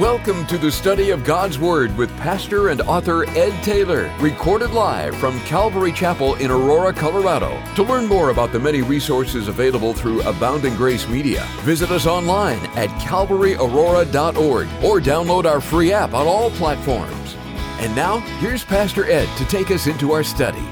[0.00, 5.14] Welcome to the study of God's Word with pastor and author Ed Taylor, recorded live
[5.14, 7.62] from Calvary Chapel in Aurora, Colorado.
[7.74, 12.60] To learn more about the many resources available through Abounding Grace Media, visit us online
[12.74, 17.36] at calvaryaurora.org or download our free app on all platforms.
[17.80, 20.64] And now, here's Pastor Ed to take us into our study.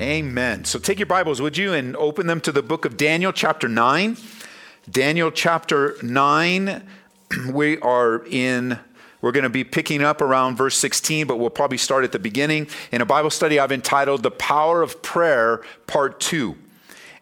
[0.00, 0.64] Amen.
[0.64, 3.68] So take your Bibles, would you, and open them to the book of Daniel, chapter
[3.68, 4.16] 9.
[4.90, 6.82] Daniel, chapter 9
[7.52, 8.78] we are in
[9.22, 12.18] we're going to be picking up around verse 16, but we'll probably start at the
[12.18, 12.68] beginning.
[12.92, 16.54] In a Bible study I've entitled The Power of Prayer, Part 2.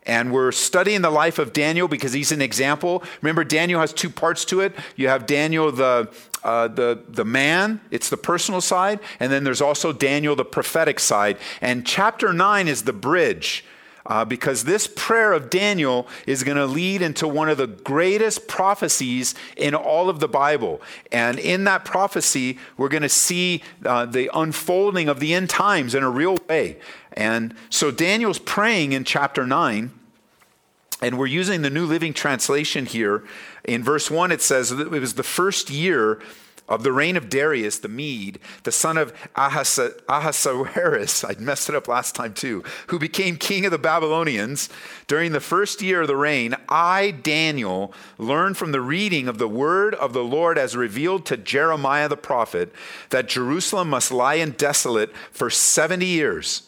[0.05, 3.03] And we're studying the life of Daniel because he's an example.
[3.23, 4.75] Remember, Daniel has two parts to it.
[4.97, 9.63] You have Daniel, the, uh, the, the man, it's the personal side, and then there's
[9.63, 11.39] also Daniel, the prophetic side.
[11.63, 13.65] And chapter 9 is the bridge
[14.07, 18.47] uh, because this prayer of Daniel is going to lead into one of the greatest
[18.47, 20.81] prophecies in all of the Bible.
[21.11, 25.95] And in that prophecy, we're going to see uh, the unfolding of the end times
[25.95, 26.79] in a real way.
[27.13, 29.91] And so Daniel's praying in chapter 9.
[31.01, 33.25] And we're using the New Living Translation here.
[33.65, 36.21] In verse 1, it says it was the first year
[36.69, 41.89] of the reign of Darius the Mede, the son of Ahasuerus, I messed it up
[41.89, 44.69] last time too, who became king of the Babylonians,
[45.07, 49.49] during the first year of the reign, I, Daniel, learned from the reading of the
[49.49, 52.73] word of the Lord as revealed to Jeremiah the prophet
[53.11, 56.63] that Jerusalem must lie in desolate for 70 years.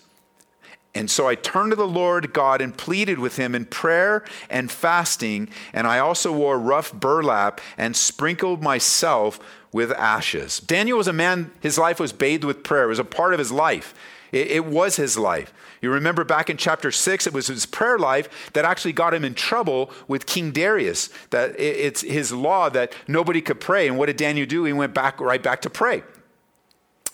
[0.95, 4.71] And so I turned to the Lord God and pleaded with him in prayer and
[4.71, 5.51] fasting.
[5.75, 9.39] And I also wore rough burlap and sprinkled myself
[9.73, 10.61] with ashes.
[10.61, 13.39] Daniel was a man, his life was bathed with prayer, it was a part of
[13.39, 13.95] his life.
[14.33, 15.53] It, it was his life.
[15.81, 19.25] You remember back in chapter 6, it was his prayer life that actually got him
[19.25, 21.11] in trouble with King Darius.
[21.31, 23.87] That it's his law that nobody could pray.
[23.87, 24.65] And what did Daniel do?
[24.65, 26.03] He went back right back to pray.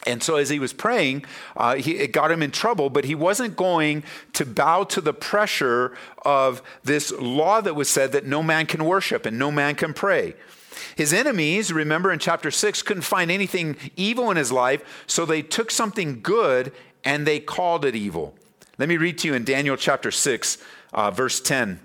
[0.04, 1.24] And so, as he was praying,
[1.56, 5.14] uh, he, it got him in trouble, but he wasn't going to bow to the
[5.14, 9.76] pressure of this law that was said that no man can worship and no man
[9.76, 10.34] can pray.
[10.96, 15.42] His enemies, remember in chapter 6, couldn't find anything evil in his life, so they
[15.42, 16.72] took something good
[17.04, 18.34] and they called it evil.
[18.78, 20.58] Let me read to you in Daniel chapter 6,
[20.92, 21.80] uh, verse 10.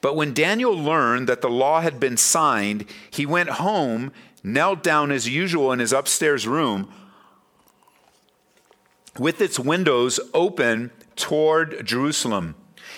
[0.00, 4.12] But when Daniel learned that the law had been signed, he went home,
[4.42, 6.92] knelt down as usual in his upstairs room
[9.18, 12.54] with its windows open toward Jerusalem.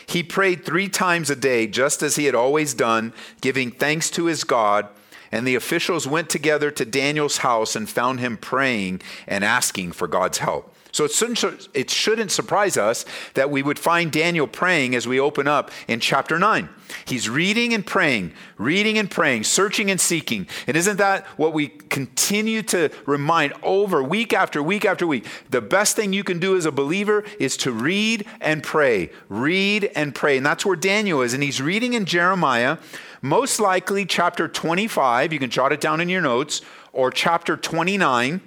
[0.06, 4.26] He prayed three times a day, just as he had always done, giving thanks to
[4.26, 4.88] his God.
[5.32, 10.06] And the officials went together to Daniel's house and found him praying and asking for
[10.06, 10.73] God's help.
[10.94, 15.18] So it shouldn't, it shouldn't surprise us that we would find Daniel praying as we
[15.18, 16.68] open up in chapter 9.
[17.04, 20.46] He's reading and praying, reading and praying, searching and seeking.
[20.68, 25.26] And isn't that what we continue to remind over week after week after week?
[25.50, 29.90] The best thing you can do as a believer is to read and pray, read
[29.96, 30.36] and pray.
[30.36, 31.34] And that's where Daniel is.
[31.34, 32.78] And he's reading in Jeremiah,
[33.20, 35.32] most likely chapter 25.
[35.32, 36.62] You can jot it down in your notes,
[36.92, 38.40] or chapter 29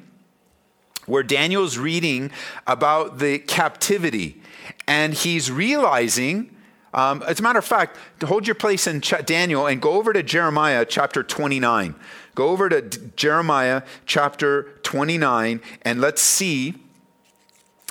[1.07, 2.29] where Daniel's reading
[2.67, 4.39] about the captivity
[4.87, 6.55] and he's realizing.
[6.93, 9.93] Um, as a matter of fact, to hold your place in Ch- Daniel and go
[9.93, 11.95] over to Jeremiah chapter 29.
[12.35, 16.75] Go over to D- Jeremiah chapter 29 and let's see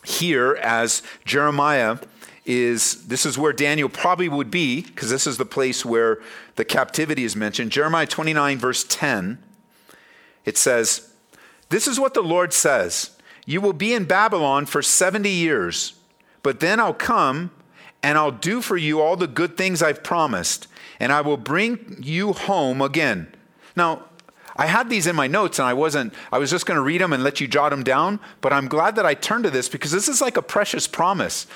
[0.05, 1.99] here as Jeremiah
[2.45, 6.21] is this is where Daniel probably would be because this is the place where
[6.55, 7.73] the captivity is mentioned.
[7.73, 9.43] Jeremiah 29 verse 10
[10.45, 11.13] it says
[11.69, 13.11] this is what the Lord says
[13.45, 15.95] You will be in Babylon for 70 years,
[16.43, 17.51] but then I'll come
[18.03, 20.69] and I'll do for you all the good things I've promised,
[21.01, 23.35] and I will bring you home again.
[23.75, 24.05] Now,
[24.57, 27.01] I had these in my notes and I wasn't, I was just going to read
[27.01, 29.69] them and let you jot them down, but I'm glad that I turned to this
[29.69, 31.47] because this is like a precious promise.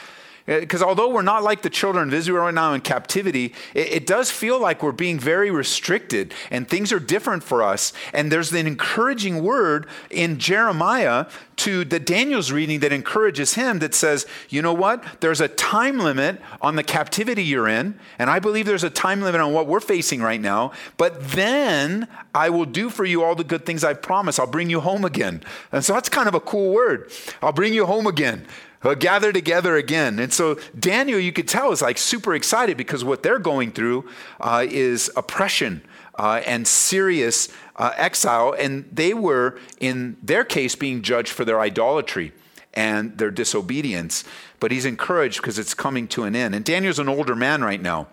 [0.50, 3.93] Because uh, although we're not like the children of Israel right now in captivity, it,
[3.93, 7.93] it, does feel like we're being very restricted and things are different for us.
[8.12, 11.26] And there's an encouraging word in Jeremiah
[11.58, 15.05] to the Daniel's reading that encourages him that says, you know what?
[15.20, 17.97] There's a time limit on the captivity you're in.
[18.19, 20.73] And I believe there's a time limit on what we're facing right now.
[20.97, 24.41] But then I will do for you all the good things I've promised.
[24.41, 25.44] I'll bring you home again.
[25.70, 27.12] And so that's kind of a cool word.
[27.41, 28.49] I'll bring you home again
[28.82, 30.19] uh, gather together again.
[30.19, 34.09] And so Daniel, you could tell, is like super excited because what they're going through
[34.41, 35.82] uh, is oppression
[36.19, 38.55] uh, and serious uh, exile.
[38.59, 42.32] And they were, in their case, being judged for their idolatry
[42.75, 44.25] and their disobedience.
[44.61, 46.55] But he's encouraged because it's coming to an end.
[46.55, 48.09] And Daniel's an older man right now.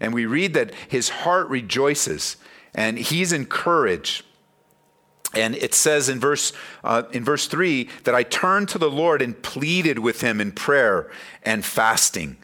[0.00, 2.36] And we read that his heart rejoices
[2.74, 4.24] and he's encouraged.
[5.36, 6.52] And it says in verse,
[6.82, 10.52] uh, in verse 3 that I turned to the Lord and pleaded with him in
[10.52, 11.10] prayer
[11.42, 12.36] and fasting.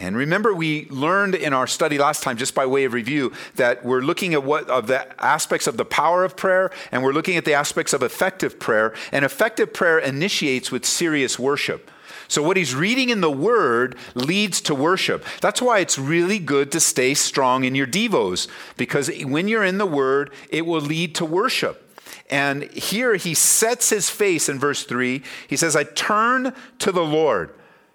[0.00, 3.84] And remember, we learned in our study last time, just by way of review, that
[3.84, 7.36] we're looking at what of the aspects of the power of prayer, and we're looking
[7.36, 8.92] at the aspects of effective prayer.
[9.12, 11.90] And effective prayer initiates with serious worship.
[12.26, 15.24] So, what he's reading in the Word leads to worship.
[15.40, 19.78] That's why it's really good to stay strong in your Devos, because when you're in
[19.78, 21.83] the Word, it will lead to worship.
[22.30, 25.22] And here he sets his face in verse 3.
[25.48, 27.54] He says, I turn to the Lord.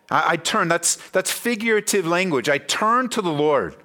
[0.10, 2.48] I, I turn, that's, that's figurative language.
[2.50, 3.76] I turn to the Lord.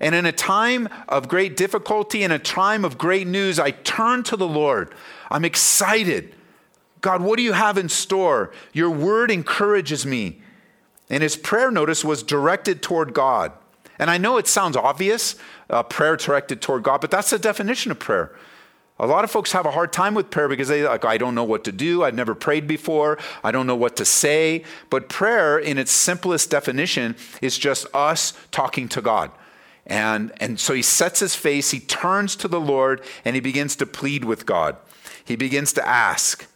[0.00, 4.24] And in a time of great difficulty, in a time of great news, I turn
[4.24, 4.94] to the Lord.
[5.30, 6.34] I'm excited.
[7.00, 8.52] God, what do you have in store?
[8.72, 10.40] Your word encourages me.
[11.08, 13.52] And his prayer, notice, was directed toward God.
[13.98, 15.36] And I know it sounds obvious,
[15.70, 18.34] uh, prayer directed toward God, but that's the definition of prayer.
[19.02, 21.34] A lot of folks have a hard time with prayer because they like, I don't
[21.34, 22.04] know what to do.
[22.04, 23.18] I've never prayed before.
[23.42, 24.62] I don't know what to say.
[24.90, 29.32] But prayer, in its simplest definition, is just us talking to God.
[29.88, 33.74] And, and so he sets his face, he turns to the Lord, and he begins
[33.76, 34.76] to plead with God.
[35.24, 36.46] He begins to ask.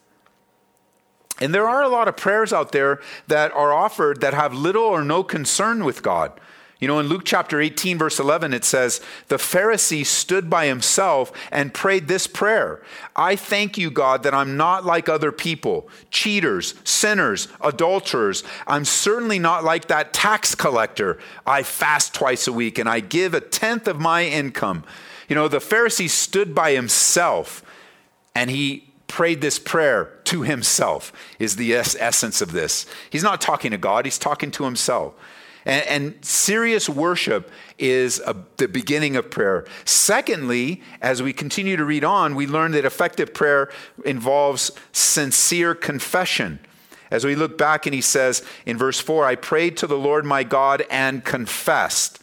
[1.41, 4.85] And there are a lot of prayers out there that are offered that have little
[4.85, 6.41] or no concern with God.
[6.79, 11.33] You know, in Luke chapter 18, verse 11, it says, The Pharisee stood by himself
[11.51, 12.83] and prayed this prayer
[13.15, 18.45] I thank you, God, that I'm not like other people, cheaters, sinners, adulterers.
[18.67, 21.19] I'm certainly not like that tax collector.
[21.47, 24.85] I fast twice a week and I give a tenth of my income.
[25.29, 27.65] You know, the Pharisee stood by himself
[28.35, 32.85] and he prayed this prayer to himself, is the essence of this.
[33.09, 35.15] He's not talking to God, he's talking to himself.
[35.67, 39.67] And, and serious worship is a, the beginning of prayer.
[39.85, 43.71] Secondly, as we continue to read on, we learn that effective prayer
[44.05, 46.61] involves sincere confession.
[47.11, 50.25] As we look back and he says in verse 4, I prayed to the Lord
[50.25, 52.21] my God and confessed.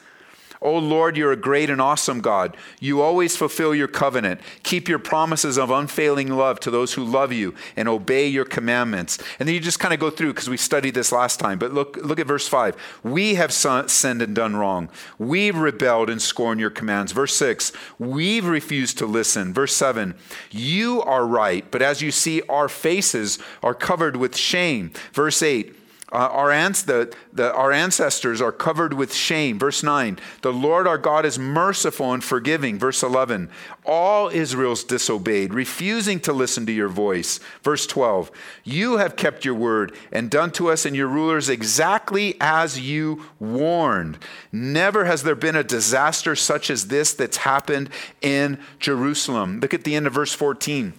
[0.66, 2.56] Oh Lord, you're a great and awesome God.
[2.80, 4.40] You always fulfill your covenant.
[4.64, 9.20] Keep your promises of unfailing love to those who love you and obey your commandments.
[9.40, 11.60] And then you just kind of go through because we studied this last time.
[11.60, 12.78] But look, look at verse 5.
[13.04, 14.90] We have sinned and done wrong.
[15.20, 17.12] We've rebelled and scorned your commands.
[17.12, 17.74] Verse 6.
[18.00, 19.54] We've refused to listen.
[19.54, 20.16] Verse 7.
[20.50, 24.92] You are right, but as you see, our faces are covered with shame.
[25.12, 25.76] Verse 8.
[26.14, 29.58] Uh, our, ans- the, the, our ancestors are covered with shame.
[29.58, 32.78] Verse 9, the Lord our God is merciful and forgiving.
[32.78, 33.50] Verse 11,
[33.84, 37.40] all Israel's disobeyed, refusing to listen to your voice.
[37.64, 38.30] Verse 12,
[38.64, 43.24] you have kept your word and done to us and your rulers exactly as you
[43.40, 44.20] warned.
[44.52, 47.90] Never has there been a disaster such as this that's happened
[48.22, 49.62] in Jerusalem.
[49.62, 50.94] Look at the end of verse 14.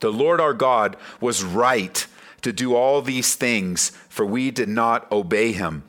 [0.00, 2.06] The Lord our God was right
[2.42, 5.84] to do all these things, for we did not obey him.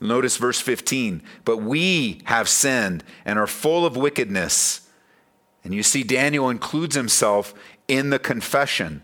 [0.00, 1.22] Notice verse 15.
[1.44, 4.88] But we have sinned and are full of wickedness.
[5.64, 7.54] And you see, Daniel includes himself
[7.88, 9.02] in the confession.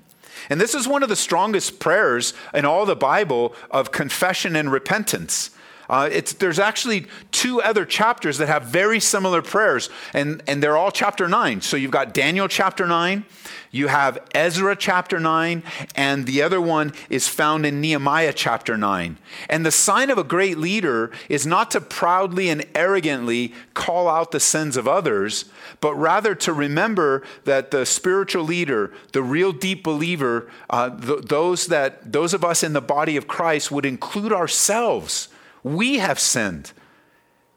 [0.49, 4.71] And this is one of the strongest prayers in all the Bible of confession and
[4.71, 5.51] repentance.
[5.93, 6.09] Uh,
[6.39, 11.29] there's actually two other chapters that have very similar prayers, and, and they're all chapter
[11.29, 11.61] 9.
[11.61, 13.27] So you've got Daniel chapter 9,
[13.71, 15.63] you have Ezra chapter 9,
[15.95, 19.19] and the other one is found in Nehemiah chapter 9.
[19.51, 24.31] And the sign of a great leader is not to proudly and arrogantly call out
[24.31, 25.45] the sins of others,
[25.83, 31.67] but rather to remember that the spiritual leader, the real deep believer, uh, th- those,
[31.67, 35.29] that, those of us in the body of Christ would include ourselves
[35.63, 36.73] we have sinned.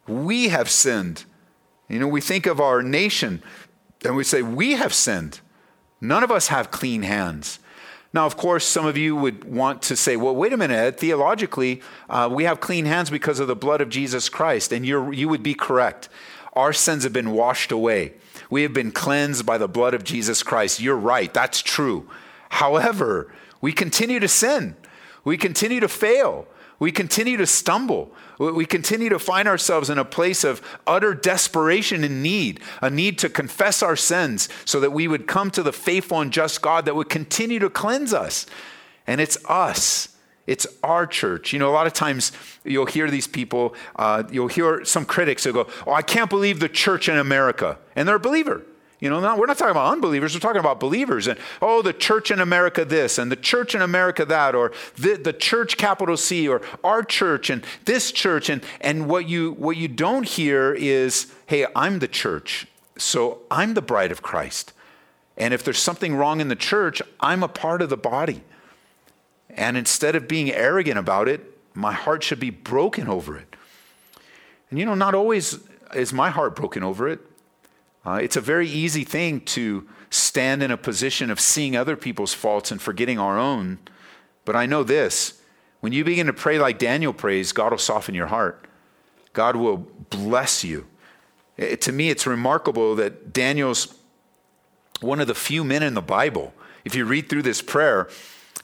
[0.08, 1.26] We have sinned.
[1.90, 3.44] You know, we think of our nation
[4.04, 5.40] and we say, We have sinned.
[6.02, 7.60] None of us have clean hands.
[8.16, 11.82] Now, of course, some of you would want to say, well, wait a minute, theologically,
[12.10, 14.72] uh, we have clean hands because of the blood of Jesus Christ.
[14.72, 16.08] And you would be correct.
[16.54, 18.14] Our sins have been washed away.
[18.50, 20.80] We have been cleansed by the blood of Jesus Christ.
[20.80, 22.10] You're right, that's true.
[22.48, 24.78] However, we continue to sin,
[25.26, 26.48] we continue to fail.
[26.80, 28.14] We continue to stumble.
[28.38, 33.18] We continue to find ourselves in a place of utter desperation and need, a need
[33.20, 36.86] to confess our sins so that we would come to the faithful and just God
[36.86, 38.46] that would continue to cleanse us.
[39.08, 40.10] And it's us.
[40.48, 41.54] It's our church.
[41.54, 42.32] You know, a lot of times
[42.64, 46.60] you'll hear these people, uh, you'll hear some critics who go, Oh, I can't believe
[46.60, 47.78] the church in America.
[47.96, 48.64] And they're a believer.
[49.00, 51.28] You know, not, we're not talking about unbelievers, we're talking about believers.
[51.28, 55.16] And, oh, the church in America this, and the church in America that, or the,
[55.16, 58.50] the church capital C, or our church, and this church.
[58.50, 62.68] And, and what, you, what you don't hear is, hey, I'm the church.
[62.98, 64.72] So I'm the bride of Christ.
[65.38, 68.44] And if there's something wrong in the church, I'm a part of the body.
[69.50, 73.56] And instead of being arrogant about it, my heart should be broken over it.
[74.70, 75.60] And you know, not always
[75.94, 77.20] is my heart broken over it.
[78.06, 82.34] Uh, it's a very easy thing to stand in a position of seeing other people's
[82.34, 83.80] faults and forgetting our own.
[84.46, 85.42] But I know this
[85.80, 88.68] when you begin to pray like Daniel prays, God will soften your heart.
[89.34, 89.78] God will
[90.10, 90.88] bless you.
[91.58, 93.96] It, to me, it's remarkable that Daniel's
[95.02, 96.54] one of the few men in the Bible.
[96.86, 98.08] If you read through this prayer,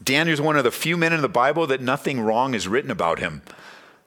[0.03, 3.19] Daniel's one of the few men in the Bible that nothing wrong is written about
[3.19, 3.41] him.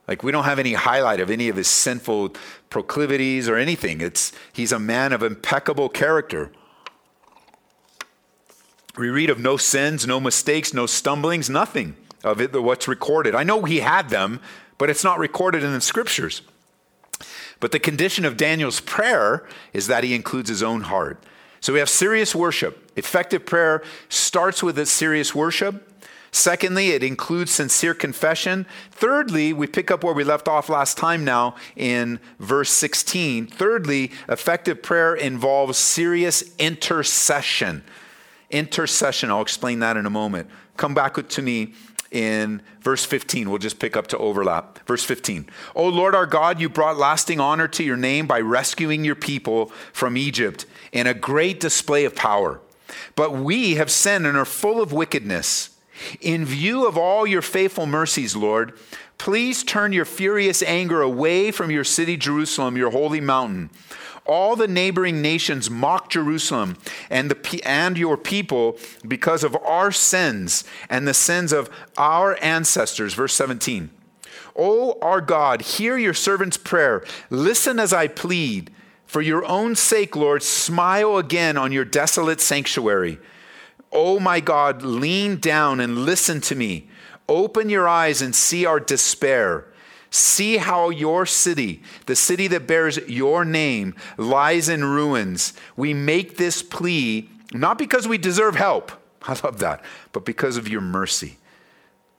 [0.07, 2.35] Like we don't have any highlight of any of his sinful
[2.69, 4.01] proclivities or anything.
[4.01, 6.53] It's he's a man of impeccable character.
[8.97, 13.35] We read of no sins, no mistakes, no stumblings, nothing of it, what's recorded.
[13.35, 14.41] I know he had them,
[14.79, 16.43] but it's not recorded in the scriptures.
[17.61, 21.23] But the condition of Daniel's prayer is that he includes his own heart.
[21.61, 22.93] So we have serious worship.
[22.97, 25.94] Effective prayer starts with a serious worship.
[26.35, 28.67] Secondly, it includes sincere confession.
[28.91, 33.47] Thirdly, we pick up where we left off last time now in verse 16.
[33.47, 37.85] Thirdly, effective prayer involves serious intercession.
[38.50, 40.50] Intercession, I'll explain that in a moment.
[40.76, 41.73] Come back to me
[42.11, 43.49] in verse 15.
[43.49, 44.85] We'll just pick up to overlap.
[44.88, 45.49] Verse 15.
[45.76, 49.67] O Lord our God, you brought lasting honor to your name by rescuing your people
[49.93, 52.61] from Egypt in a great display of power.
[53.14, 55.71] But we have sinned and are full of wickedness.
[56.21, 58.73] In view of all your faithful mercies, Lord,
[59.19, 63.71] please turn your furious anger away from your city, Jerusalem, your holy mountain.
[64.27, 66.79] All the neighboring nations mock Jerusalem
[67.11, 73.13] and, the, and your people because of our sins and the sins of our ancestors.
[73.15, 73.91] Verse 17.
[74.57, 77.05] O our God, hear your servant's prayer.
[77.29, 78.71] Listen as I plead.
[79.07, 83.21] For your own sake, Lord, smile again on your desolate sanctuary.
[83.95, 86.89] Oh my God, lean down and listen to me.
[87.29, 89.67] Open your eyes and see our despair.
[90.11, 95.55] See how your city, the city that bears your name, lies in ruins.
[95.77, 99.83] We make this plea not because we deserve help, I love that,
[100.13, 101.39] but because of your mercy.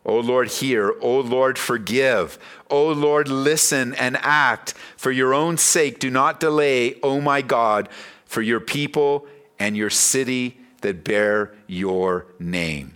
[0.05, 0.93] O Lord, hear.
[1.01, 2.37] O Lord, forgive.
[2.69, 4.75] O Lord, listen and act.
[4.97, 7.89] For your own sake, do not delay, O my God,
[8.25, 9.25] for your people
[9.57, 12.95] and your city that bear your name.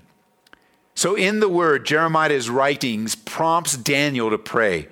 [0.93, 4.88] So, in the word, Jeremiah's writings prompts Daniel to pray.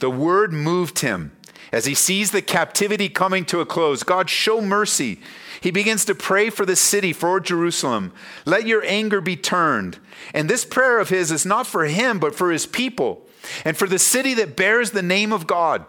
[0.00, 1.32] The word moved him.
[1.72, 5.20] As he sees the captivity coming to a close, God, show mercy.
[5.60, 8.12] He begins to pray for the city, for Jerusalem.
[8.44, 9.98] Let your anger be turned.
[10.34, 13.26] And this prayer of his is not for him, but for his people
[13.64, 15.84] and for the city that bears the name of God.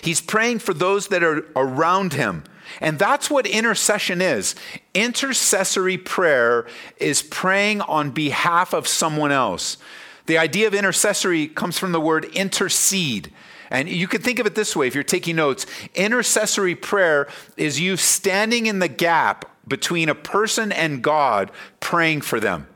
[0.00, 2.44] He's praying for those that are around him,
[2.80, 4.54] and that's what intercession is.
[4.94, 6.66] Intercessory prayer
[6.98, 9.78] is praying on behalf of someone else.
[10.26, 13.32] The idea of intercessory comes from the word intercede.
[13.70, 17.80] And you can think of it this way if you're taking notes intercessory prayer is
[17.80, 22.66] you standing in the gap between a person and God, praying for them.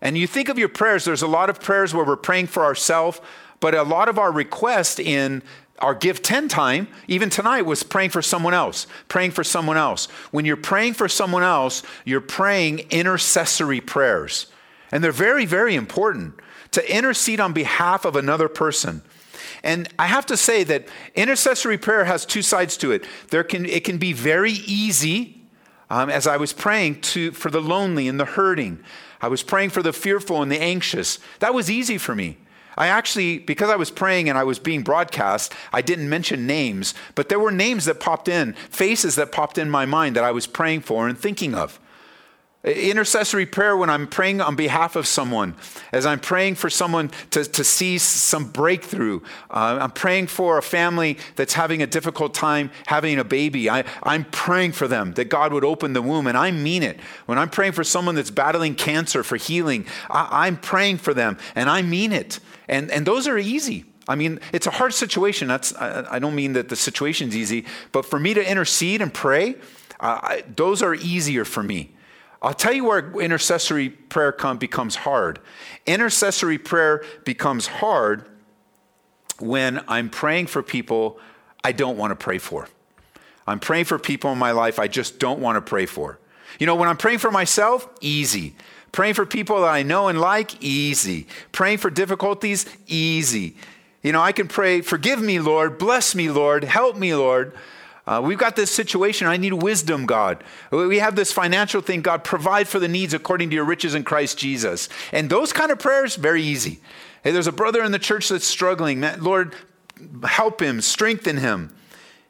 [0.00, 2.64] And you think of your prayers, there's a lot of prayers where we're praying for
[2.64, 3.20] ourselves,
[3.60, 5.42] but a lot of our request in
[5.82, 10.06] our give 10 time, even tonight, was praying for someone else, praying for someone else.
[10.30, 14.46] When you're praying for someone else, you're praying intercessory prayers.
[14.92, 16.34] And they're very, very important
[16.70, 19.02] to intercede on behalf of another person.
[19.64, 20.86] And I have to say that
[21.16, 23.04] intercessory prayer has two sides to it.
[23.30, 25.42] There can, it can be very easy,
[25.90, 28.78] um, as I was praying to, for the lonely and the hurting.
[29.20, 31.18] I was praying for the fearful and the anxious.
[31.40, 32.38] That was easy for me.
[32.76, 36.94] I actually, because I was praying and I was being broadcast, I didn't mention names,
[37.14, 40.32] but there were names that popped in, faces that popped in my mind that I
[40.32, 41.78] was praying for and thinking of.
[42.64, 45.56] Intercessory prayer when I'm praying on behalf of someone,
[45.90, 49.18] as I'm praying for someone to, to see some breakthrough.
[49.50, 53.68] Uh, I'm praying for a family that's having a difficult time having a baby.
[53.68, 57.00] I, I'm praying for them that God would open the womb, and I mean it.
[57.26, 61.38] When I'm praying for someone that's battling cancer for healing, I, I'm praying for them,
[61.56, 62.38] and I mean it.
[62.72, 63.84] And, and those are easy.
[64.08, 65.46] I mean, it's a hard situation.
[65.46, 69.12] That's, I, I don't mean that the situation's easy, but for me to intercede and
[69.12, 69.56] pray,
[70.00, 71.90] uh, I, those are easier for me.
[72.40, 75.38] I'll tell you where intercessory prayer come, becomes hard.
[75.84, 78.24] Intercessory prayer becomes hard
[79.38, 81.20] when I'm praying for people
[81.62, 82.68] I don't want to pray for.
[83.46, 86.18] I'm praying for people in my life I just don't want to pray for.
[86.58, 88.56] You know, when I'm praying for myself, easy.
[88.92, 91.26] Praying for people that I know and like, easy.
[91.50, 93.56] Praying for difficulties, easy.
[94.02, 97.54] You know, I can pray, forgive me, Lord, bless me, Lord, help me, Lord.
[98.06, 99.28] Uh, we've got this situation.
[99.28, 100.42] I need wisdom, God.
[100.70, 102.02] We have this financial thing.
[102.02, 104.88] God, provide for the needs according to your riches in Christ Jesus.
[105.12, 106.80] And those kind of prayers, very easy.
[107.22, 109.04] Hey, there's a brother in the church that's struggling.
[109.20, 109.54] Lord,
[110.24, 111.74] help him, strengthen him.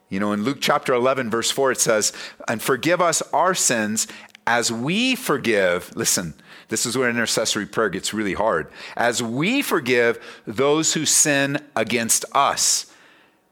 [0.09, 2.13] You know, in Luke chapter 11, verse 4, it says,
[2.47, 4.07] And forgive us our sins
[4.45, 5.95] as we forgive.
[5.95, 6.33] Listen,
[6.69, 8.67] this is where intercessory prayer gets really hard.
[8.95, 12.91] As we forgive those who sin against us.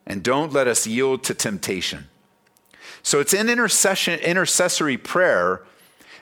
[0.05, 2.07] And don't let us yield to temptation.
[3.03, 5.63] So it's in intercession, intercessory prayer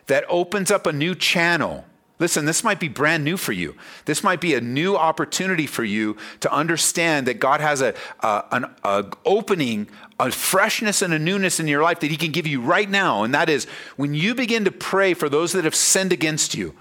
[0.08, 1.86] that opens up a new channel.
[2.20, 3.76] Listen, this might be brand new for you.
[4.04, 8.44] This might be a new opportunity for you to understand that God has a, a
[8.52, 9.88] an a opening,
[10.20, 13.24] a freshness and a newness in your life that He can give you right now.
[13.24, 16.76] And that is when you begin to pray for those that have sinned against you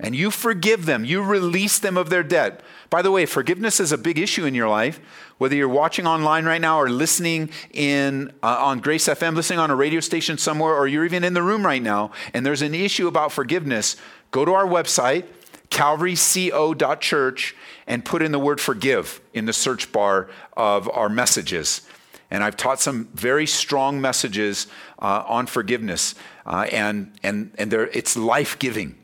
[0.00, 2.60] and you forgive them, you release them of their debt.
[2.88, 5.00] By the way, forgiveness is a big issue in your life.
[5.38, 9.70] Whether you're watching online right now or listening in uh, on Grace FM, listening on
[9.70, 12.74] a radio station somewhere, or you're even in the room right now, and there's an
[12.74, 13.96] issue about forgiveness,
[14.30, 15.24] go to our website,
[15.70, 17.56] calvaryco.church,
[17.86, 21.82] and put in the word forgive in the search bar of our messages.
[22.30, 24.66] And I've taught some very strong messages
[24.98, 28.96] uh, on forgiveness, uh, and, and, and it's life giving.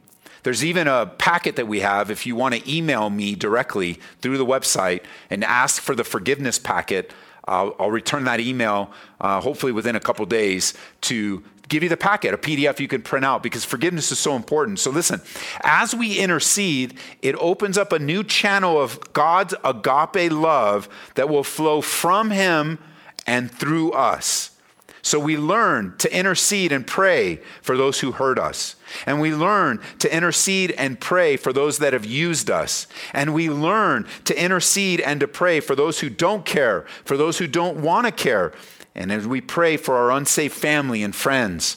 [0.42, 4.36] There's even a packet that we have if you want to email me directly through
[4.36, 7.12] the website and ask for the forgiveness packet.
[7.46, 11.96] I'll, I'll return that email uh, hopefully within a couple days to give you the
[11.96, 14.78] packet, a PDF you can print out because forgiveness is so important.
[14.78, 15.20] So listen,
[15.62, 21.44] as we intercede, it opens up a new channel of God's agape love that will
[21.44, 22.78] flow from Him
[23.26, 24.50] and through us.
[25.04, 28.74] So we learn to intercede and pray for those who hurt us.
[29.04, 32.86] And we learn to intercede and pray for those that have used us.
[33.12, 37.36] And we learn to intercede and to pray for those who don't care, for those
[37.36, 38.54] who don't want to care.
[38.94, 41.76] And as we pray for our unsafe family and friends,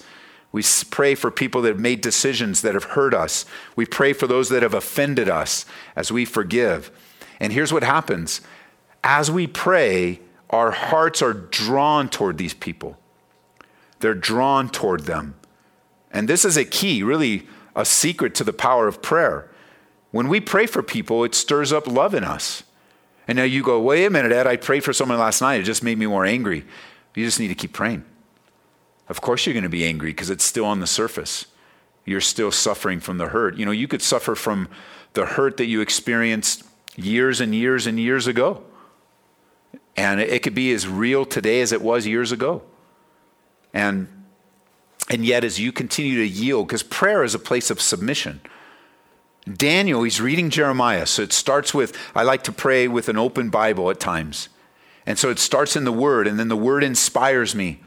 [0.51, 3.45] we pray for people that have made decisions that have hurt us.
[3.75, 6.91] We pray for those that have offended us as we forgive.
[7.39, 8.41] And here's what happens
[9.03, 12.97] as we pray, our hearts are drawn toward these people.
[13.99, 15.35] They're drawn toward them.
[16.11, 19.49] And this is a key, really a secret to the power of prayer.
[20.11, 22.63] When we pray for people, it stirs up love in us.
[23.27, 25.59] And now you go, wait a minute, Ed, I prayed for someone last night.
[25.59, 26.65] It just made me more angry.
[27.17, 28.05] You just need to keep praying.
[29.09, 31.47] Of course, you're going to be angry because it's still on the surface.
[32.05, 33.57] You're still suffering from the hurt.
[33.57, 34.69] You know, you could suffer from
[35.13, 36.63] the hurt that you experienced
[36.95, 38.61] years and years and years ago.
[39.95, 42.61] And it could be as real today as it was years ago.
[43.73, 44.07] And,
[45.09, 48.41] and yet, as you continue to yield, because prayer is a place of submission.
[49.51, 51.07] Daniel, he's reading Jeremiah.
[51.07, 54.49] So it starts with, I like to pray with an open Bible at times.
[55.07, 57.79] And so it starts in the Word, and then the Word inspires me.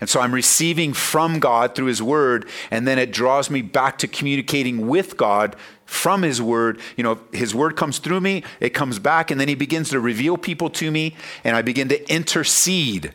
[0.00, 3.98] And so I'm receiving from God through His Word, and then it draws me back
[3.98, 6.80] to communicating with God from His Word.
[6.96, 9.98] You know, His Word comes through me, it comes back, and then He begins to
[9.98, 13.12] reveal people to me, and I begin to intercede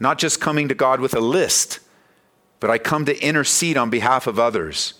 [0.00, 1.80] not just coming to God with a list,
[2.58, 4.94] but I come to intercede on behalf of others.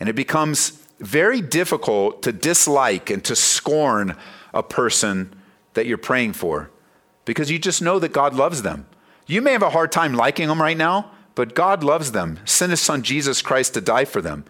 [0.00, 4.16] And it becomes very difficult to dislike and to scorn
[4.52, 5.34] a person
[5.74, 6.70] that you're praying for
[7.30, 8.88] because you just know that God loves them.
[9.28, 12.40] You may have a hard time liking them right now, but God loves them.
[12.44, 14.44] Sent his son Jesus Christ to die for them.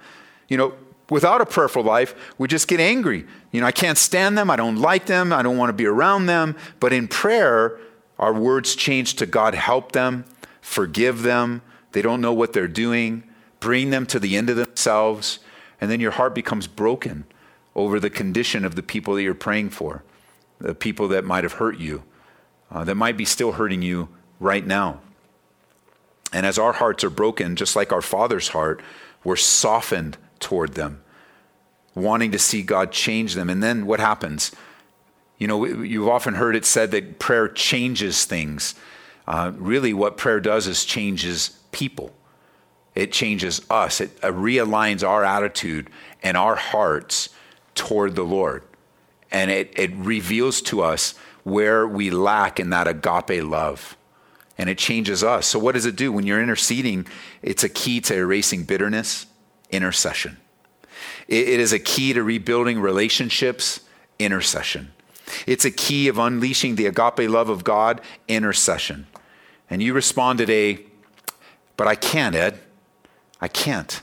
[0.48, 0.72] You know,
[1.10, 3.26] without a prayerful life, we just get angry.
[3.52, 4.50] You know, I can't stand them.
[4.50, 5.30] I don't like them.
[5.30, 6.56] I don't want to be around them.
[6.80, 7.78] But in prayer,
[8.18, 10.24] our words change to God, help them,
[10.62, 11.60] forgive them.
[11.92, 13.24] They don't know what they're doing.
[13.60, 15.40] Bring them to the end of themselves.
[15.82, 17.26] And then your heart becomes broken
[17.74, 20.02] over the condition of the people that you're praying for,
[20.58, 22.04] the people that might have hurt you,
[22.70, 25.00] uh, that might be still hurting you right now.
[26.32, 28.82] And as our hearts are broken, just like our Father's heart,
[29.24, 31.02] we're softened toward them,
[31.94, 33.50] wanting to see God change them.
[33.50, 34.52] And then what happens?
[35.38, 38.74] You know, you've often heard it said that prayer changes things.
[39.26, 42.12] Uh, really, what prayer does is changes people.
[42.94, 44.00] It changes us.
[44.00, 45.90] It uh, realigns our attitude
[46.22, 47.30] and our hearts
[47.74, 48.64] toward the Lord.
[49.30, 51.14] And it, it reveals to us
[51.50, 53.96] where we lack in that agape love.
[54.56, 55.46] And it changes us.
[55.46, 56.12] So, what does it do?
[56.12, 57.06] When you're interceding,
[57.42, 59.26] it's a key to erasing bitterness,
[59.70, 60.36] intercession.
[61.28, 63.80] it, it is a key to rebuilding relationships,
[64.18, 64.92] intercession.
[65.46, 69.06] It's a key of unleashing the agape love of God, intercession.
[69.70, 70.80] And you responded a,
[71.76, 72.60] but I can't, Ed.
[73.40, 74.02] I can't.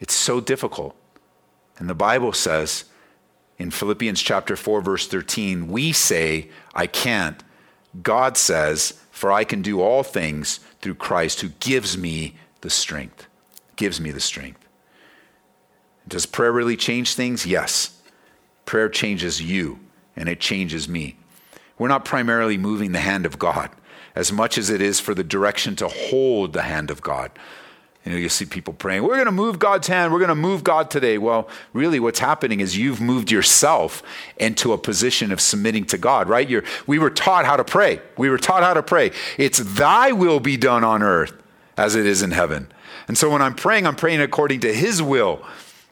[0.00, 0.96] It's so difficult.
[1.78, 2.84] And the Bible says
[3.60, 7.44] in Philippians chapter 4 verse 13, we say I can't.
[8.02, 13.26] God says, For I can do all things through Christ who gives me the strength.
[13.76, 14.66] Gives me the strength.
[16.08, 17.44] Does prayer really change things?
[17.44, 18.00] Yes.
[18.64, 19.78] Prayer changes you
[20.16, 21.18] and it changes me.
[21.78, 23.70] We're not primarily moving the hand of God
[24.14, 27.30] as much as it is for the direction to hold the hand of God.
[28.04, 30.34] You know, you see people praying, we're going to move God's hand, we're going to
[30.34, 31.18] move God today.
[31.18, 34.02] Well, really, what's happening is you've moved yourself
[34.38, 36.48] into a position of submitting to God, right?
[36.48, 38.00] You're, we were taught how to pray.
[38.16, 39.10] We were taught how to pray.
[39.36, 41.34] It's thy will be done on earth
[41.76, 42.72] as it is in heaven.
[43.06, 45.44] And so when I'm praying, I'm praying according to his will.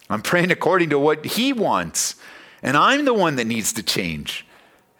[0.08, 2.14] I'm praying according to what he wants.
[2.62, 4.46] And I'm the one that needs to change.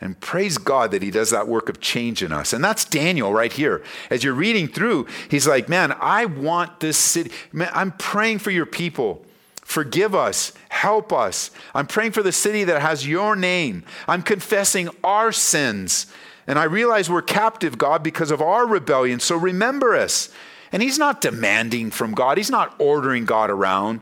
[0.01, 2.53] And praise God that he does that work of change in us.
[2.53, 3.83] And that's Daniel right here.
[4.11, 7.33] As you're reading through, he's like, Man, I want this city.
[7.53, 9.25] Man, I'm praying for your people.
[9.63, 10.53] Forgive us.
[10.71, 11.51] Help us.
[11.75, 13.85] I'm praying for the city that has your name.
[14.07, 16.07] I'm confessing our sins.
[16.47, 19.21] And I realize we're captive, God, because of our rebellion.
[19.21, 20.31] So remember us.
[20.73, 24.01] And he's not demanding from God, he's not ordering God around.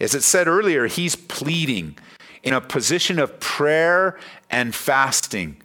[0.00, 1.96] As it said earlier, he's pleading
[2.42, 4.18] in a position of prayer
[4.50, 5.62] and fasting.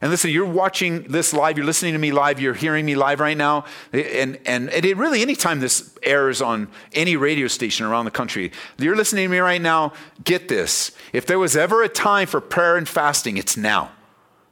[0.00, 3.18] And listen, you're watching this live, you're listening to me live, you're hearing me live
[3.18, 3.64] right now.
[3.92, 8.94] And, and, it really, anytime this airs on any radio station around the country, you're
[8.94, 10.92] listening to me right now, get this.
[11.12, 13.90] If there was ever a time for prayer and fasting, it's now.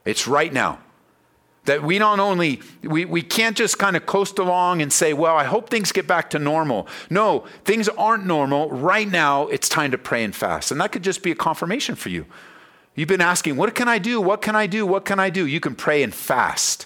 [0.03, 0.79] It's right now.
[1.67, 5.35] That we don't only, we, we can't just kind of coast along and say, well,
[5.35, 6.87] I hope things get back to normal.
[7.09, 8.69] No, things aren't normal.
[8.71, 10.71] Right now, it's time to pray and fast.
[10.71, 12.25] And that could just be a confirmation for you.
[12.95, 14.21] You've been asking, what can I do?
[14.21, 14.85] What can I do?
[14.85, 15.45] What can I do?
[15.45, 16.85] You can pray and fast.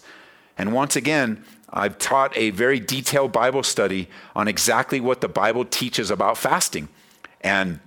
[0.57, 5.63] And once again, I've taught a very detailed Bible study on exactly what the Bible
[5.63, 6.89] teaches about fasting.
[7.41, 7.79] And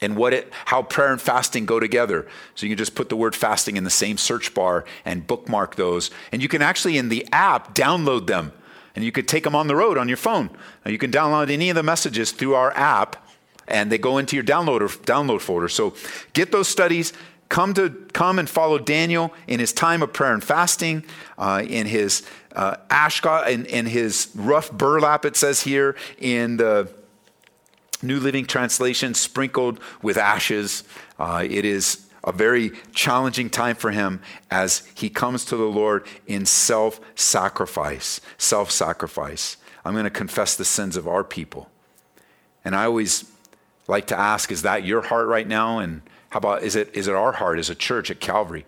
[0.00, 2.26] and what it, how prayer and fasting go together.
[2.54, 5.76] So you can just put the word fasting in the same search bar and bookmark
[5.76, 6.10] those.
[6.32, 8.52] And you can actually, in the app, download them.
[8.96, 10.50] And you could take them on the road on your phone.
[10.84, 13.24] You can download any of the messages through our app,
[13.68, 15.68] and they go into your download, or, download folder.
[15.68, 15.94] So
[16.32, 17.12] get those studies.
[17.48, 21.04] Come to come and follow Daniel in his time of prayer and fasting,
[21.38, 22.76] uh, in his uh,
[23.48, 25.24] in, in his rough burlap.
[25.24, 26.88] It says here in the
[28.02, 30.84] New Living Translation, sprinkled with ashes.
[31.18, 36.06] Uh, it is a very challenging time for him as he comes to the Lord
[36.26, 38.20] in self sacrifice.
[38.38, 39.56] Self sacrifice.
[39.84, 41.70] I'm going to confess the sins of our people.
[42.64, 43.30] And I always
[43.88, 45.78] like to ask, is that your heart right now?
[45.78, 48.66] And how about, is it, is it our heart as a church at Calvary?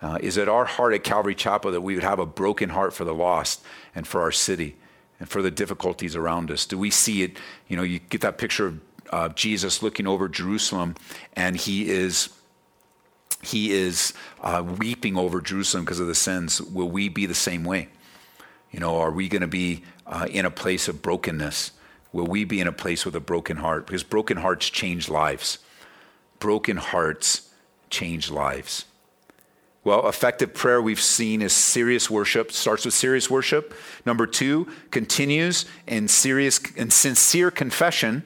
[0.00, 2.92] Uh, is it our heart at Calvary Chapel that we would have a broken heart
[2.92, 3.62] for the lost
[3.94, 4.76] and for our city?
[5.22, 6.66] And for the difficulties around us?
[6.66, 7.38] Do we see it?
[7.68, 8.80] You know, you get that picture of
[9.10, 10.96] uh, Jesus looking over Jerusalem,
[11.34, 12.30] and he is
[13.40, 16.60] he is uh, weeping over Jerusalem because of the sins.
[16.60, 17.88] Will we be the same way?
[18.72, 21.70] You know, are we going to be uh, in a place of brokenness?
[22.12, 23.86] Will we be in a place with a broken heart?
[23.86, 25.58] Because broken hearts change lives.
[26.40, 27.48] Broken hearts
[27.90, 28.86] change lives.
[29.84, 32.52] Well, effective prayer we've seen is serious worship.
[32.52, 33.74] Starts with serious worship.
[34.06, 38.22] Number two, continues in serious and sincere confession.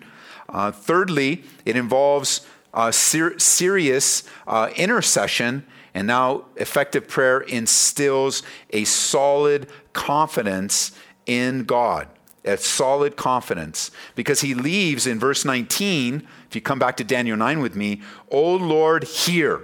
[0.51, 5.67] Uh, thirdly, it involves uh, ser- serious uh, intercession.
[5.95, 10.93] And now, effective prayer instills a solid confidence
[11.25, 12.07] in God.
[12.45, 13.91] A solid confidence.
[14.15, 18.03] Because he leaves in verse 19, if you come back to Daniel 9 with me,
[18.31, 19.63] O Lord, hear.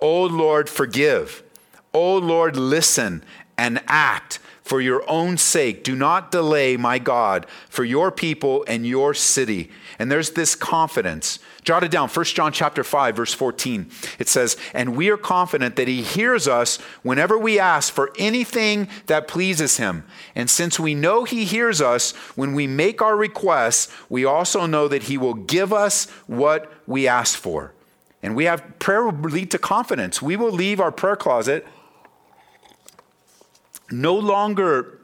[0.00, 1.42] O Lord, forgive.
[1.92, 3.24] O Lord, listen
[3.58, 5.82] and act for your own sake.
[5.82, 9.68] Do not delay, my God, for your people and your city.
[9.98, 11.40] And there's this confidence.
[11.64, 13.90] Jot it down, 1 John chapter 5, verse 14.
[14.20, 18.88] It says, And we are confident that he hears us whenever we ask for anything
[19.06, 20.04] that pleases him.
[20.36, 24.86] And since we know he hears us when we make our requests, we also know
[24.86, 27.74] that he will give us what we ask for.
[28.22, 30.20] And we have prayer will lead to confidence.
[30.20, 31.66] We will leave our prayer closet
[33.90, 35.00] no longer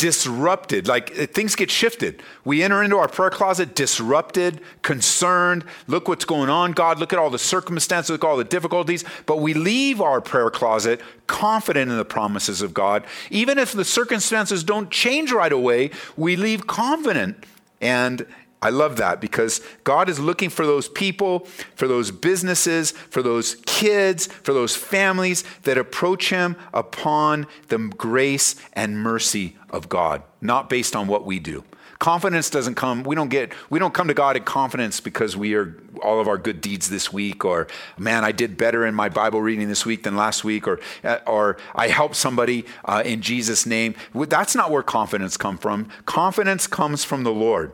[0.00, 2.22] disrupted, like uh, things get shifted.
[2.42, 5.62] We enter into our prayer closet disrupted, concerned.
[5.88, 6.98] Look what's going on, God.
[6.98, 9.04] Look at all the circumstances, look at all the difficulties.
[9.26, 13.04] But we leave our prayer closet confident in the promises of God.
[13.28, 17.44] Even if the circumstances don't change right away, we leave confident
[17.82, 18.26] and
[18.62, 21.40] I love that because God is looking for those people,
[21.74, 28.56] for those businesses, for those kids, for those families that approach Him upon the grace
[28.74, 31.64] and mercy of God, not based on what we do.
[32.00, 35.54] Confidence doesn't come, we don't get, we don't come to God in confidence because we
[35.54, 37.66] are all of our good deeds this week, or
[37.98, 41.18] man, I did better in my Bible reading this week than last week, or, uh,
[41.26, 43.94] or I helped somebody uh, in Jesus' name.
[44.14, 45.90] That's not where confidence comes from.
[46.06, 47.72] Confidence comes from the Lord.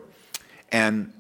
[0.77, 1.11] And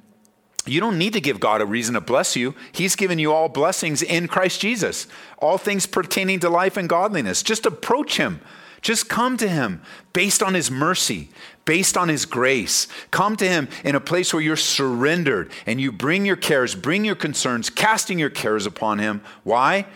[0.66, 2.54] you don't need to give God a reason to bless you.
[2.72, 5.06] He's given you all blessings in Christ Jesus,
[5.38, 7.42] all things pertaining to life and godliness.
[7.42, 8.42] Just approach Him.
[8.82, 9.80] Just come to Him
[10.12, 11.30] based on His mercy,
[11.64, 12.86] based on His grace.
[13.10, 17.02] Come to Him in a place where you're surrendered and you bring your cares, bring
[17.06, 19.22] your concerns, casting your cares upon Him.
[19.42, 19.86] Why?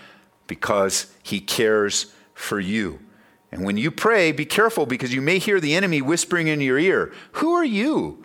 [0.47, 3.01] Because He cares for you.
[3.53, 6.79] And when you pray, be careful because you may hear the enemy whispering in your
[6.79, 8.25] ear, Who are you?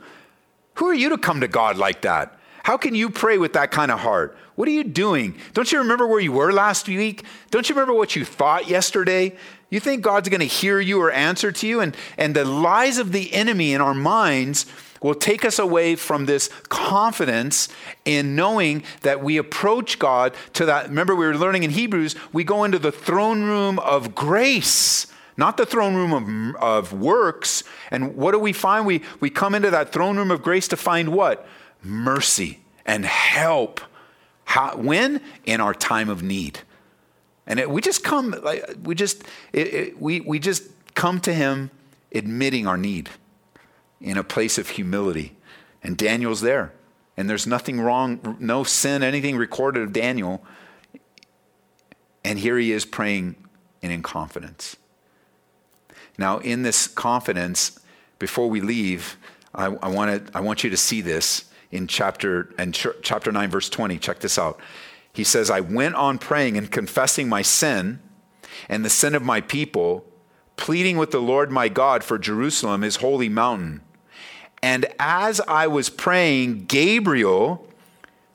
[0.75, 2.37] Who are you to come to God like that?
[2.63, 4.37] How can you pray with that kind of heart?
[4.55, 5.35] What are you doing?
[5.53, 7.23] Don't you remember where you were last week?
[7.51, 9.35] Don't you remember what you thought yesterday?
[9.69, 11.81] You think God's going to hear you or answer to you?
[11.81, 14.65] And, and the lies of the enemy in our minds
[15.01, 17.69] will take us away from this confidence
[18.05, 20.87] in knowing that we approach God to that.
[20.87, 25.05] Remember, we were learning in Hebrews, we go into the throne room of grace,
[25.37, 27.63] not the throne room of, of works.
[27.91, 28.85] And what do we find?
[28.85, 31.47] We, we come into that throne room of grace to find what?
[31.83, 33.81] Mercy and help.
[34.45, 35.21] How, when?
[35.45, 36.59] In our time of need.
[37.47, 40.63] And it, we just come, like, we just, it, it, we, we just
[40.95, 41.69] come to him
[42.13, 43.09] admitting our need
[43.99, 45.35] in a place of humility.
[45.83, 46.73] And Daniel's there.
[47.17, 50.43] And there's nothing wrong, no sin, anything recorded of Daniel.
[52.23, 53.35] And here he is praying
[53.81, 54.75] and in confidence.
[56.17, 57.79] Now, in this confidence,
[58.19, 59.17] before we leave,
[59.53, 63.49] I, I, wanna, I want you to see this in chapter, and ch- chapter 9,
[63.49, 63.97] verse 20.
[63.97, 64.59] Check this out.
[65.11, 67.99] He says, I went on praying and confessing my sin
[68.69, 70.05] and the sin of my people,
[70.57, 73.81] pleading with the Lord my God for Jerusalem, his holy mountain.
[74.61, 77.67] And as I was praying, Gabriel,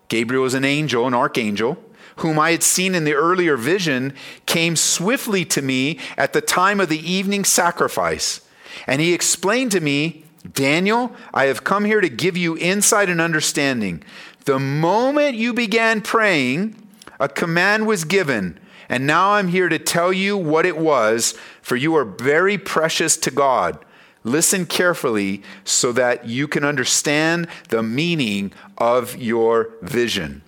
[0.09, 1.83] Gabriel is an angel, an archangel,
[2.21, 4.15] whom I had seen in the earlier vision,
[4.47, 8.41] came swiftly to me at the time of the evening sacrifice.
[8.87, 13.21] And he explained to me, Daniel, I have come here to give you insight and
[13.21, 14.03] understanding.
[14.47, 16.77] The moment you began praying,
[17.19, 21.77] a command was given, and now I'm here to tell you what it was, for
[21.77, 23.85] you are very precious to God.
[24.25, 30.43] Listen carefully so that you can understand the meaning of your vision.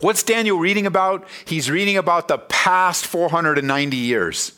[0.00, 1.26] What's Daniel reading about?
[1.44, 4.52] He's reading about the past 490 years.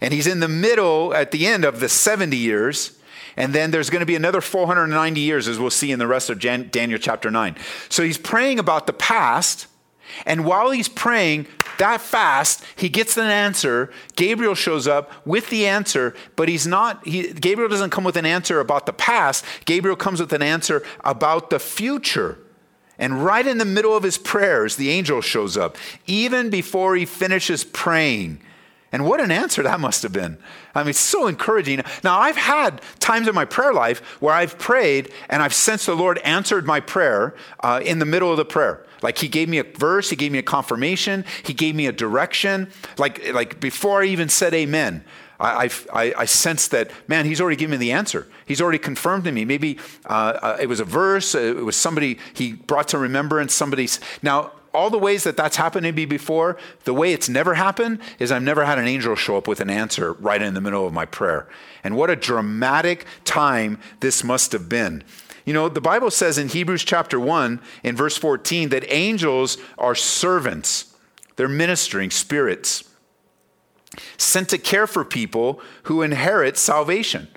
[0.00, 2.98] And he's in the middle, at the end of the 70 years.
[3.36, 6.28] And then there's going to be another 490 years, as we'll see in the rest
[6.28, 7.56] of Jan- Daniel chapter 9.
[7.88, 9.66] So he's praying about the past.
[10.26, 11.46] And while he's praying
[11.78, 13.92] that fast, he gets an answer.
[14.16, 18.26] Gabriel shows up with the answer, but he's not, he, Gabriel doesn't come with an
[18.26, 19.44] answer about the past.
[19.64, 22.38] Gabriel comes with an answer about the future.
[22.98, 25.76] And right in the middle of his prayers, the angel shows up,
[26.06, 28.40] even before he finishes praying.
[28.92, 30.38] And what an answer that must have been.
[30.72, 31.82] I mean, so encouraging.
[32.04, 35.96] Now, I've had times in my prayer life where I've prayed and I've sensed the
[35.96, 38.86] Lord answered my prayer uh, in the middle of the prayer.
[39.02, 41.92] Like he gave me a verse, he gave me a confirmation, he gave me a
[41.92, 42.70] direction.
[42.96, 45.04] Like, like before I even said amen,
[45.40, 48.28] I, I, I sensed that, man, he's already given me the answer.
[48.46, 49.44] He's already confirmed to me.
[49.44, 53.98] Maybe uh, uh, it was a verse, it was somebody he brought to remembrance, somebody's.
[54.22, 58.00] Now, all the ways that that's happened to me before, the way it's never happened
[58.18, 60.86] is I've never had an angel show up with an answer right in the middle
[60.86, 61.48] of my prayer.
[61.84, 65.04] And what a dramatic time this must have been.
[65.44, 69.94] You know, the Bible says in Hebrews chapter 1, in verse 14, that angels are
[69.94, 70.94] servants,
[71.36, 72.84] they're ministering spirits
[74.16, 77.28] sent to care for people who inherit salvation.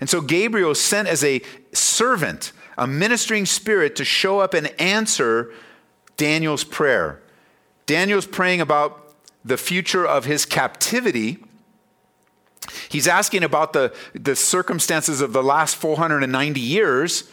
[0.00, 1.40] And so Gabriel sent as a
[1.72, 5.52] servant, a ministering spirit to show up and answer
[6.16, 7.20] Daniel's prayer.
[7.86, 11.38] Daniel's praying about the future of his captivity.
[12.88, 17.30] He's asking about the, the circumstances of the last 490 years.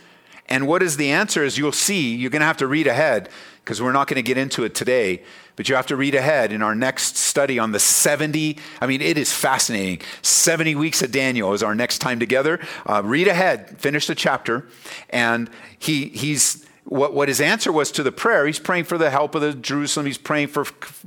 [0.48, 1.44] And what is the answer?
[1.44, 3.30] As you'll see, you're going to have to read ahead
[3.70, 5.22] because we're not going to get into it today,
[5.56, 8.58] but you have to read ahead in our next study on the 70.
[8.82, 10.02] I mean, it is fascinating.
[10.24, 12.60] 70 weeks of Daniel is our next time together.
[12.88, 14.68] Uh, read ahead, finish the chapter,
[15.12, 18.48] and he, he's what, what his answer was to the prayer.
[18.48, 20.08] He's praying for the help of the Jerusalem.
[20.08, 20.66] He's praying for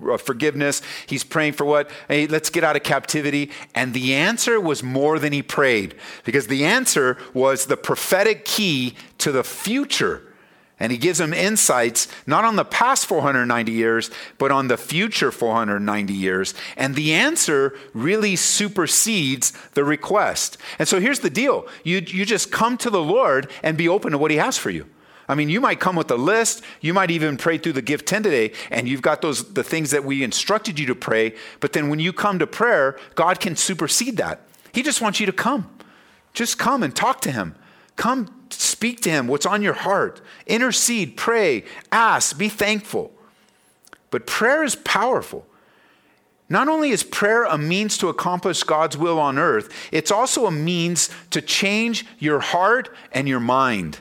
[0.09, 0.83] uh, forgiveness.
[1.09, 1.90] He's praying for what?
[2.07, 3.51] Hey, let's get out of captivity.
[3.75, 8.94] And the answer was more than he prayed because the answer was the prophetic key
[9.18, 10.22] to the future.
[10.82, 15.30] And he gives them insights not on the past 490 years, but on the future
[15.30, 16.54] 490 years.
[16.76, 20.58] And the answer really supersedes the request.
[20.80, 24.10] And so here's the deal you, you just come to the Lord and be open
[24.10, 24.86] to what he has for you.
[25.28, 26.64] I mean, you might come with a list.
[26.80, 29.92] You might even pray through the gift 10 today, and you've got those the things
[29.92, 31.36] that we instructed you to pray.
[31.60, 34.40] But then when you come to prayer, God can supersede that.
[34.72, 35.70] He just wants you to come.
[36.34, 37.54] Just come and talk to him.
[37.96, 40.20] Come speak to him what's on your heart.
[40.46, 43.12] Intercede, pray, ask, be thankful.
[44.11, 45.46] But prayer is powerful.
[46.48, 50.50] Not only is prayer a means to accomplish God's will on earth, it's also a
[50.50, 54.00] means to change your heart and your mind.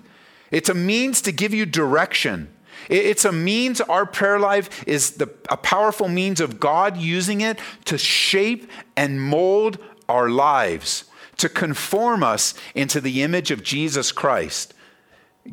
[0.52, 2.54] It's a means to give you direction.
[2.90, 7.58] It's a means, our prayer life is the, a powerful means of God using it
[7.86, 9.78] to shape and mold
[10.10, 11.06] our lives
[11.42, 14.74] to conform us into the image of Jesus Christ.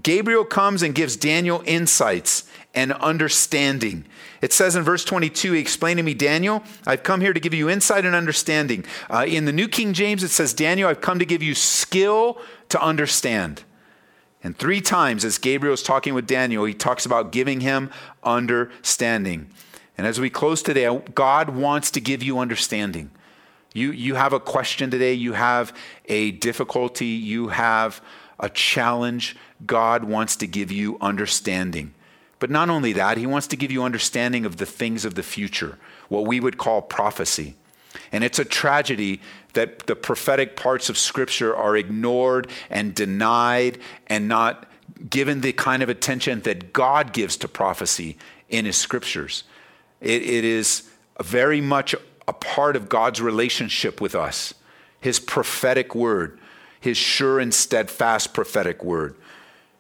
[0.03, 4.05] Gabriel comes and gives Daniel insights and understanding.
[4.43, 7.55] It says in verse 22, he explained to me, Daniel, I've come here to give
[7.55, 8.85] you insight and understanding.
[9.09, 12.39] Uh, in the New King James, it says, Daniel, I've come to give you skill
[12.69, 13.65] to understand.
[14.45, 17.91] And three times, as Gabriel is talking with Daniel, he talks about giving him
[18.23, 19.51] understanding.
[19.97, 23.11] And as we close today, God wants to give you understanding.
[23.79, 25.73] You, you have a question today, you have
[26.07, 28.01] a difficulty, you have
[28.41, 29.37] a challenge.
[29.65, 31.95] God wants to give you understanding.
[32.41, 35.23] But not only that, He wants to give you understanding of the things of the
[35.23, 37.55] future, what we would call prophecy.
[38.11, 39.21] And it's a tragedy
[39.53, 44.69] that the prophetic parts of Scripture are ignored and denied and not
[45.09, 49.45] given the kind of attention that God gives to prophecy in His Scriptures.
[50.01, 50.89] it, it is
[51.23, 51.95] very much
[52.29, 54.55] a part of God's relationship with us,
[55.01, 56.39] His prophetic word,
[56.79, 59.17] His sure and steadfast prophetic word.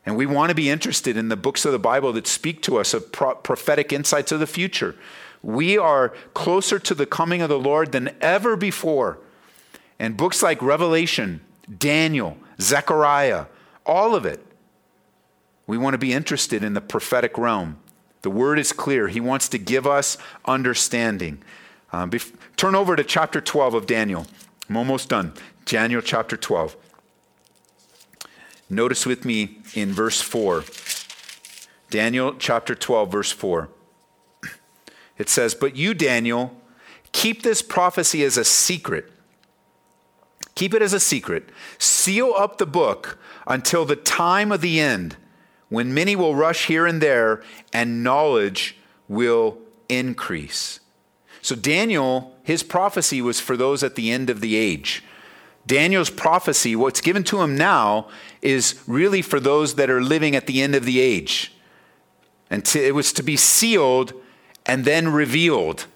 [0.07, 2.79] And we want to be interested in the books of the Bible that speak to
[2.79, 4.97] us of pro- prophetic insights of the future.
[5.43, 9.19] We are closer to the coming of the Lord than ever before.
[9.99, 11.43] And books like Revelation,
[11.79, 13.47] Daniel, Zechariah,
[13.85, 14.45] all of it,
[15.67, 17.79] we want to be interested in the prophetic realm.
[18.23, 19.09] The word is clear.
[19.09, 21.43] He wants to give us understanding.
[21.93, 24.27] Um, bef- turn over to chapter 12 of Daniel.
[24.69, 25.33] I'm almost done.
[25.65, 26.77] Daniel chapter 12.
[28.71, 30.65] Notice with me in verse 4.
[31.91, 33.69] Daniel chapter 12, verse 4.
[35.19, 36.57] It says, But you, Daniel,
[37.13, 39.11] keep this prophecy as a secret.
[40.55, 41.49] Keep it as a secret.
[41.79, 45.17] Seal up the book until the time of the end,
[45.69, 48.77] when many will rush here and there, and knowledge
[49.09, 50.81] will increase.
[51.49, 55.03] So, Daniel, his prophecy was for those at the end of the age.
[55.67, 58.09] Daniel's prophecy, what's given to him now,
[58.43, 61.55] is really for those that are living at the end of the age.
[62.51, 64.13] And to, it was to be sealed
[64.67, 65.87] and then revealed.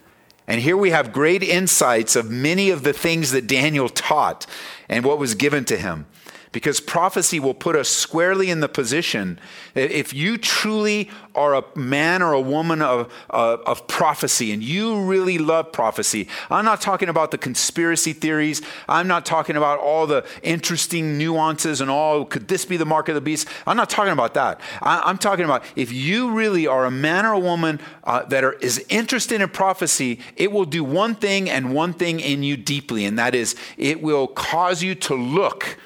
[0.47, 4.47] And here we have great insights of many of the things that Daniel taught
[4.89, 6.07] and what was given to him
[6.53, 9.41] because prophecy will put us squarely in the position.
[9.75, 15.01] If you truly are a man or a woman of, uh, of prophecy and you
[15.01, 18.61] really love prophecy, I'm not talking about the conspiracy theories.
[18.87, 23.09] I'm not talking about all the interesting nuances and all, could this be the mark
[23.09, 23.49] of the beast?
[23.67, 24.61] I'm not talking about that.
[24.83, 28.45] I, am talking about if you really are a man or a woman uh, that
[28.45, 32.59] are, is interested in prophecy, it will do one thing and one thing in you
[32.59, 35.79] deeply, and that is it will cause you to look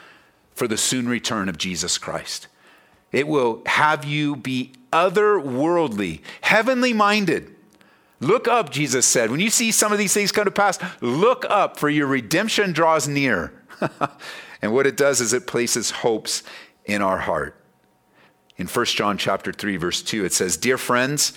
[0.57, 2.49] for the soon return of Jesus Christ.
[3.13, 7.55] It will have you be otherworldly, heavenly minded.
[8.19, 9.31] Look up, Jesus said.
[9.31, 12.73] When you see some of these things come to pass, look up, for your redemption
[12.73, 13.53] draws near.
[14.63, 16.43] and what it does is it places hopes
[16.87, 17.55] in our heart.
[18.57, 21.35] In 1 John chapter 3 verse 2 it says, "Dear friends,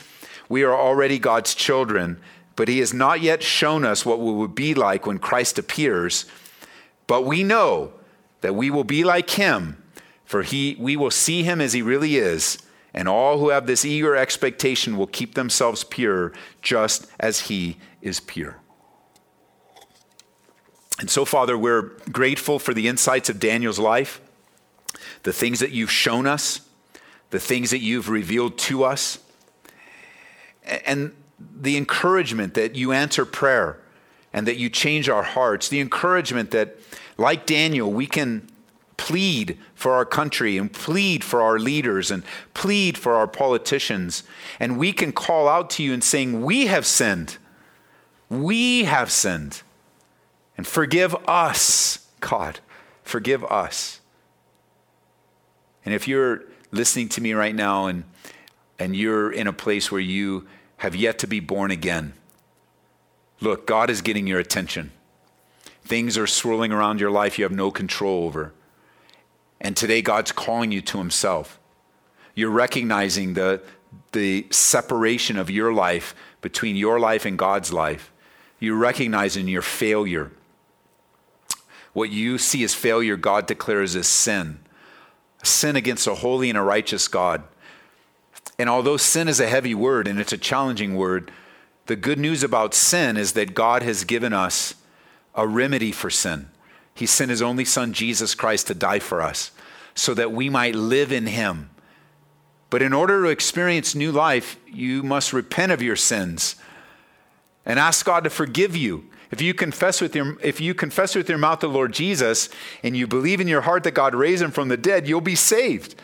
[0.47, 2.21] we are already God's children,
[2.55, 6.25] but he has not yet shown us what we will be like when Christ appears,
[7.08, 7.91] but we know
[8.41, 9.82] that we will be like him,
[10.25, 12.58] for he, we will see him as he really is,
[12.93, 18.19] and all who have this eager expectation will keep themselves pure, just as he is
[18.19, 18.58] pure.
[20.99, 24.19] And so, Father, we're grateful for the insights of Daniel's life,
[25.23, 26.62] the things that you've shown us,
[27.30, 29.20] the things that you've revealed to us,
[30.86, 33.80] and the encouragement that you answer prayer
[34.34, 36.78] and that you change our hearts, the encouragement that
[37.20, 38.47] like Daniel, we can
[38.97, 44.24] plead for our country and plead for our leaders and plead for our politicians.
[44.59, 47.38] And we can call out to you and saying, We have sinned.
[48.30, 49.61] We have sinned.
[50.57, 52.59] And forgive us, God.
[53.03, 54.01] Forgive us.
[55.86, 58.03] And if you're listening to me right now and,
[58.78, 60.47] and you're in a place where you
[60.78, 62.13] have yet to be born again,
[63.39, 64.91] look, God is getting your attention.
[65.89, 68.53] Things are swirling around your life you have no control over.
[69.59, 71.59] And today, God's calling you to Himself.
[72.35, 73.63] You're recognizing the,
[74.11, 78.11] the separation of your life between your life and God's life.
[78.59, 80.31] You're recognizing your failure.
[81.93, 84.59] What you see as failure, God declares as sin.
[85.41, 87.41] Sin against a holy and a righteous God.
[88.59, 91.31] And although sin is a heavy word and it's a challenging word,
[91.87, 94.75] the good news about sin is that God has given us
[95.36, 96.49] a remedy for sin.
[96.93, 99.51] He sent his only son, Jesus Christ, to die for us
[99.95, 101.69] so that we might live in him.
[102.69, 106.55] But in order to experience new life, you must repent of your sins
[107.65, 109.05] and ask God to forgive you.
[109.32, 112.49] If you confess with your if you confess with your mouth the Lord Jesus
[112.84, 115.36] and you believe in your heart that God raised him from the dead, you'll be
[115.36, 115.95] saved.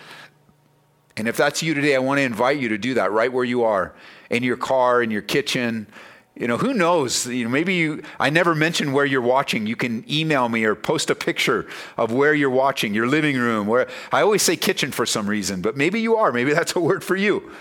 [1.17, 3.45] And if that's you today, I want to invite you to do that right where
[3.45, 3.93] you are,
[4.30, 5.88] in your car, in your kitchen.
[6.36, 7.25] You know, who knows?
[7.25, 9.65] You know, maybe you, I never mentioned where you're watching.
[9.65, 11.65] You can email me or post a picture
[11.95, 13.67] of where you're watching, your living room.
[13.67, 16.33] Where I always say kitchen for some reason, but maybe you are.
[16.33, 17.51] Maybe that's a word for you.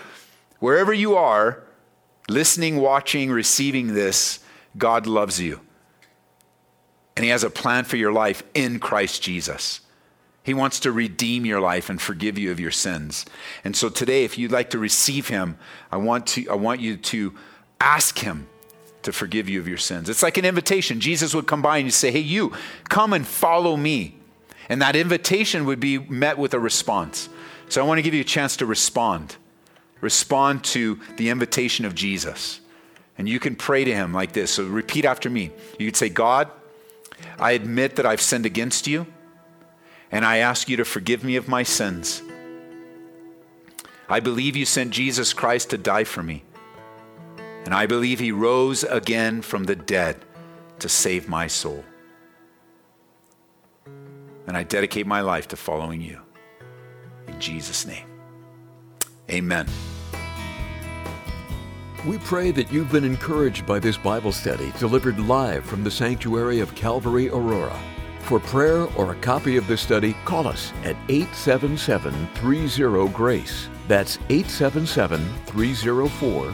[0.59, 1.63] Wherever you are,
[2.27, 4.39] listening, watching, receiving this,
[4.77, 5.61] God loves you.
[7.15, 9.79] And He has a plan for your life in Christ Jesus.
[10.43, 13.25] He wants to redeem your life and forgive you of your sins.
[13.63, 15.57] And so today, if you'd like to receive him,
[15.91, 17.33] I want, to, I want you to
[17.81, 18.47] ask him
[19.05, 20.09] to forgive you of your sins.
[20.09, 20.99] It's like an invitation.
[20.99, 22.51] Jesus would come by and say, Hey, you,
[22.89, 24.17] come and follow me.
[24.69, 27.29] And that invitation would be met with a response.
[27.69, 29.35] So I want to give you a chance to respond.
[30.01, 32.59] Respond to the invitation of Jesus.
[33.17, 34.51] And you can pray to him like this.
[34.51, 35.51] So repeat after me.
[35.79, 36.49] You could say, God,
[37.39, 39.07] I admit that I've sinned against you
[40.11, 42.21] and I ask you to forgive me of my sins.
[44.07, 46.43] I believe you sent Jesus Christ to die for me,
[47.65, 50.23] and I believe he rose again from the dead
[50.79, 51.83] to save my soul.
[54.47, 56.21] And I dedicate my life to following you.
[57.27, 58.07] In Jesus' name,
[59.31, 59.67] amen.
[62.05, 66.59] We pray that you've been encouraged by this Bible study delivered live from the sanctuary
[66.59, 67.79] of Calvary Aurora.
[68.19, 73.69] For prayer or a copy of this study, call us at 877 30 GRACE.
[73.87, 76.53] That's 877 304